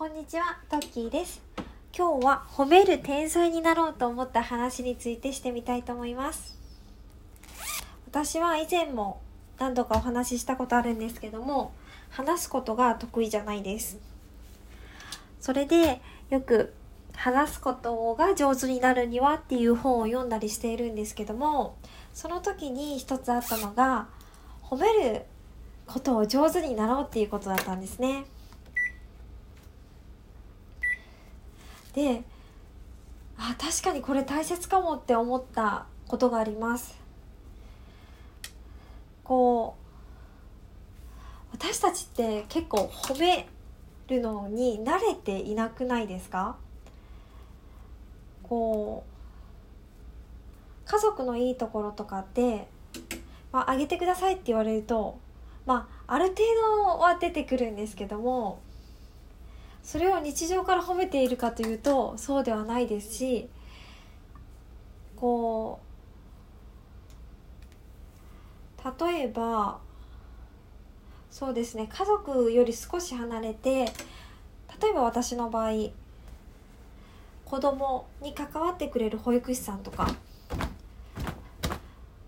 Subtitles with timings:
[0.00, 1.42] こんにちは、トッキーです。
[1.94, 6.58] 今日は褒める天才になろうと思った話についてしてみたいと思います。
[8.06, 9.20] 私は以前も
[9.58, 11.74] 何度かお話ししたことあるんですけども、
[12.08, 13.98] 話すことが得意じゃないです。
[15.38, 16.72] それでよく
[17.14, 21.76] 話すことが上手になるにはっていう本を読んだりしているんですけども、
[22.14, 24.08] その時に一つあったのが、
[24.62, 25.26] 褒める
[25.86, 28.24] ことを上手になろうっていうことだったんですね。
[31.94, 32.22] で
[33.38, 36.98] あ確かにこれ大切かもって思ったことがあります。
[39.24, 39.76] こ
[41.52, 43.48] う私たちって結構褒め
[44.08, 46.56] るのに慣れていなくないですか？
[48.42, 52.66] こう家族のいいところとかって、
[53.52, 55.18] まあ、あげてくださいって言われると
[55.66, 56.38] まあある程
[56.84, 58.60] 度は出てくるんですけども
[59.82, 63.48] それを日常から褒めているかというとそうではないですし
[65.16, 65.80] こ
[68.78, 69.80] う例えば
[71.30, 73.86] そうですね家族より少し離れて
[74.80, 75.72] 例えば私の場合
[77.44, 80.14] 子供に関わってくれる保育士さんとか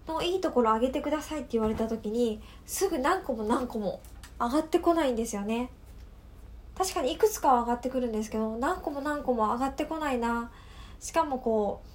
[0.07, 4.01] のいいところを上げてくださいって言われた時にすぐ何個も何個も
[4.41, 5.71] 上がってこないんですよね。
[6.83, 10.51] 確かにいくつかは上がってくるんですけど何個も何個も上がってこないな。
[10.99, 11.89] しかもこう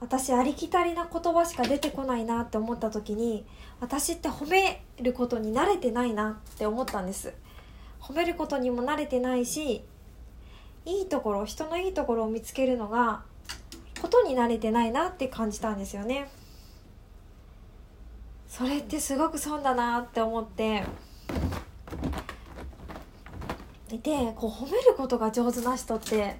[0.00, 3.46] 私ありきたりな言葉しか出てこないなって思った時に
[3.80, 7.32] 私って褒めることに慣れてないなって思ったんです。
[8.02, 9.82] 褒めることにも慣れてないし
[10.84, 13.22] いいところ人のいいところを見つけるのが
[14.02, 16.30] ことに慣れてないなって感じたんですよね。
[18.46, 20.84] それってすごく損だなって思って。
[23.98, 26.36] でこう褒めることが上手な人って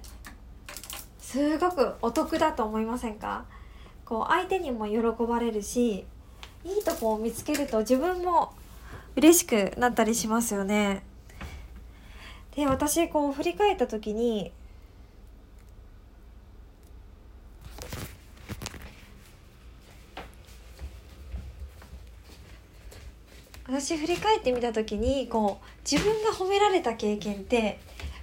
[1.19, 3.45] すごくお得だと思いませんか？
[4.05, 6.05] こう相手にも喜ばれるし
[6.63, 8.53] いいとこを見つけると自分も
[9.15, 11.03] 嬉しくなったりしますよね。
[12.55, 14.51] で私こう振り返った時に
[23.67, 27.79] 私振り返ってみた時にこう自分が褒められた経験って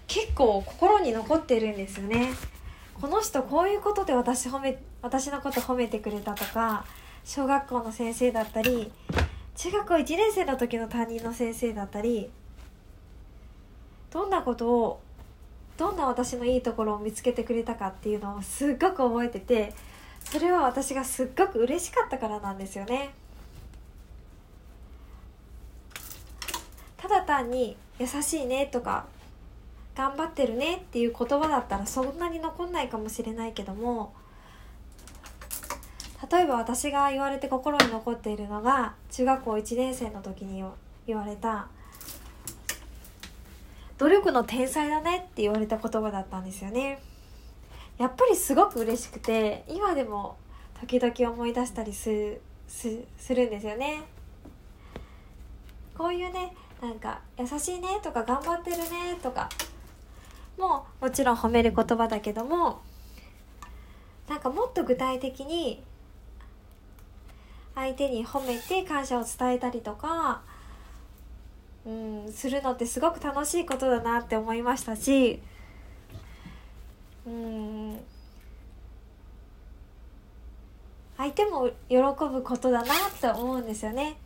[0.06, 2.30] 結構心に残ってるんですよね
[3.00, 6.84] この人こういうことで私褒め私のこと褒めてくれたとか
[7.24, 8.90] 小学校の先生だったり
[9.54, 12.30] 中学校1年生の時の担任の先生だったり
[14.10, 15.00] どんなことを
[15.76, 19.74] どんな私のいいところを見つけてくれたかっていうのをすっごく覚えてて
[20.24, 23.10] それは私がすっごく嬉しかったからなんですよね。
[26.98, 29.06] ただ単に「優しいね」とか
[29.96, 34.12] 「頑張ってるね」っていう言葉だったらそんなに残んないかもしれないけども
[36.30, 40.64] 例えば私が言われて心に残っているのが中学校1年生の時に
[41.06, 41.68] 言われた
[43.96, 47.00] 「努力の天才だね」って言われた言葉だったんですよね。
[47.96, 50.36] やっぱりすごく嬉しくて今でも
[50.80, 52.38] 時々思い出したりす
[52.68, 54.02] すするんですよね。
[55.96, 59.48] こういうねなんか「優しいね」とか「頑張ってるね」とか
[60.56, 62.80] ももちろん褒める言葉だけども
[64.28, 65.82] なんかもっと具体的に
[67.74, 70.42] 相手に褒めて感謝を伝えたりとか
[71.86, 75.40] うんするのってすごく楽しいことだなって思いましたし
[77.26, 78.00] うん
[81.16, 84.16] 相手も喜ぶことだなって思うんですよね。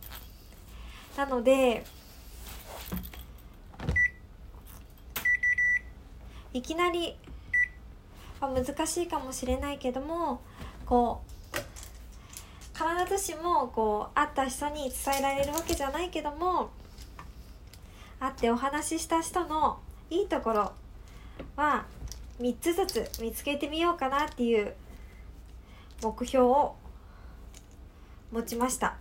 [1.17, 1.83] なので
[6.53, 7.15] いきなり、
[8.39, 10.41] ま、難しいかもしれないけども
[10.85, 11.57] こう
[12.75, 16.69] 必ずしもこう会った人に伝えられるわけじゃないけども
[18.19, 20.71] 会ってお話しした人のいいところ
[21.55, 21.85] は
[22.39, 24.73] 3つずつ見つけてみようかなっていう
[26.01, 26.75] 目標を
[28.31, 28.97] 持ちました。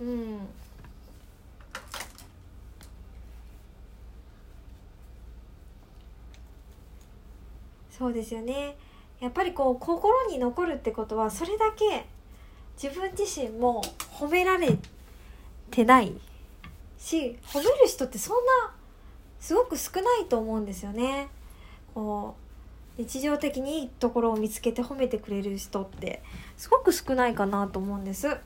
[0.00, 0.38] うん。
[7.90, 8.76] そうですよね。
[9.20, 12.06] やっぱりこう心に残るってことはそれだけ
[12.82, 13.82] 自分自身も
[14.14, 14.78] 褒められ
[15.70, 16.14] てない
[16.98, 18.74] し褒める人ってそんな
[19.38, 21.28] すごく少ないと思うんですよね。
[21.94, 22.34] こ
[22.98, 26.22] う日常的にいいところを見つけて褒めてくれる人って
[26.56, 28.38] すごく少ないかなと思うんです。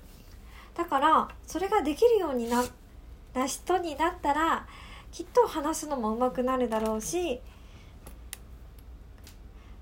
[0.76, 2.64] だからそれができるようにな
[3.34, 4.66] な人になったら
[5.12, 7.40] きっと話すのも上手くなるだろうし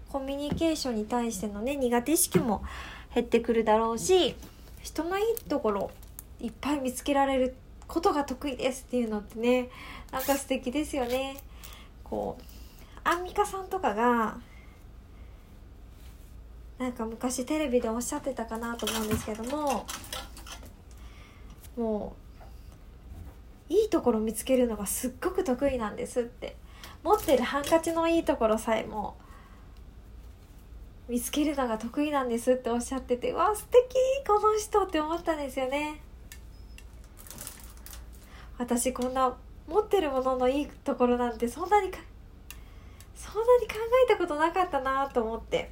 [0.09, 2.63] コミュニケーションに対してのね苦手意識も
[3.15, 4.35] 減ってくるだろうし
[4.83, 5.91] 人のいいところ
[6.41, 7.55] いっぱい見つけられる
[7.87, 9.69] ことが得意ですっていうのってね
[10.11, 11.37] なんか素敵ですよね。
[12.05, 12.43] こう
[13.05, 14.39] アンミカさんとかが
[16.79, 19.87] なんか昔テレビでおっしゃってたかなと思うんですけども
[21.77, 22.17] も
[23.71, 26.57] ういいところ見つけるのがすっごく得意なんですって。
[27.03, 29.17] 持ってるハンカチのいいところさえも
[31.09, 33.97] 見つけるのが得意なんですっておっしゃっててわ素敵
[34.27, 36.01] この人って思ったんですよね。
[38.59, 39.37] 私こんな
[39.67, 41.91] 持ってるもののいいところなんてそんなに
[43.17, 43.75] そんなに考
[44.09, 45.71] えたことなかったなと思って。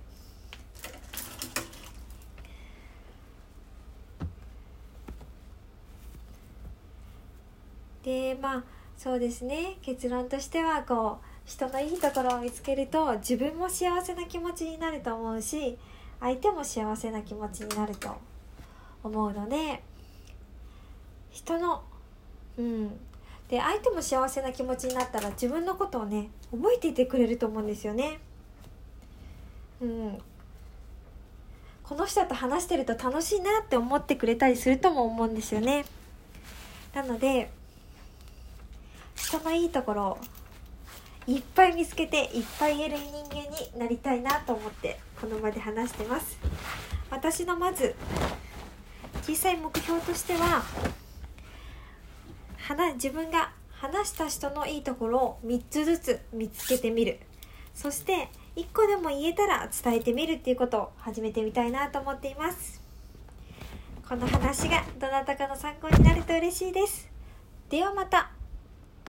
[8.11, 8.65] でまあ
[8.99, 9.79] そうですね。
[9.83, 15.79] 結論としてはこう人のいいところを見つけると自分も幸せな気持ちになると思うし
[16.19, 18.17] 相手も幸せな気持ちになると
[19.03, 19.83] 思うので
[21.31, 21.83] 人の
[22.59, 22.91] うん。
[23.49, 28.19] で相手も幸せな気持ちになったら自分のことをね覚えていてくれると思うんですよね。
[29.81, 30.19] うん。
[31.85, 35.85] この人と話してると楽しいなって思ってくれたりするとも思うんですよね。
[36.95, 37.51] なので
[39.31, 40.19] 人のいいところを
[41.29, 46.37] いっぱい見つけていっぱい言える人間になりたいなと思ってこの場で話してます。
[47.11, 47.95] 私のまず
[49.23, 50.65] 小さい目標としては
[52.59, 57.21] 話自分が話した人のいいところを3つずつ見つけてみる。
[57.73, 62.83] そして1個でも言えたら伝えてみるっていうことを始めてみたいなと思っています。
[64.09, 67.09] この話がどなたかの参考になると嬉しいです。
[67.69, 68.40] ではまた。